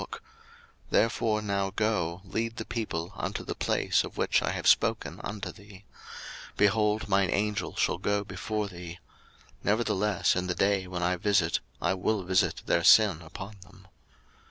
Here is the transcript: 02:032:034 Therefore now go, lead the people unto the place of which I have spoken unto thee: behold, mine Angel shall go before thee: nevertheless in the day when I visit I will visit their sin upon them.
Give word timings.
02:032:034 0.01 0.09
Therefore 0.89 1.41
now 1.43 1.69
go, 1.75 2.21
lead 2.23 2.55
the 2.57 2.65
people 2.65 3.13
unto 3.15 3.43
the 3.43 3.53
place 3.53 4.03
of 4.03 4.17
which 4.17 4.41
I 4.41 4.49
have 4.49 4.65
spoken 4.65 5.21
unto 5.23 5.51
thee: 5.51 5.85
behold, 6.57 7.07
mine 7.07 7.29
Angel 7.31 7.75
shall 7.75 7.99
go 7.99 8.23
before 8.23 8.67
thee: 8.67 8.97
nevertheless 9.63 10.35
in 10.35 10.47
the 10.47 10.55
day 10.55 10.87
when 10.87 11.03
I 11.03 11.17
visit 11.17 11.59
I 11.79 11.93
will 11.93 12.23
visit 12.23 12.63
their 12.65 12.83
sin 12.83 13.21
upon 13.21 13.57
them. 13.61 13.87